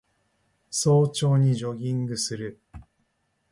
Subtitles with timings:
[0.71, 2.59] 早朝にジョギングする